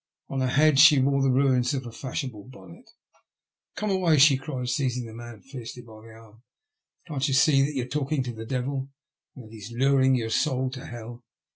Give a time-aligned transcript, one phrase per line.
[0.29, 2.89] On her head she wore the ruins of a fashionable bonnet.
[2.89, 3.75] ENGLAND ONCE MORE.
[3.75, 4.17] 47" Come away!
[4.17, 6.41] '* she cried, seizing the man fiercely by the arm."
[7.07, 8.89] Can't you see that you are talking to the Devil,
[9.35, 11.23] and that he*s luring your soul to hell?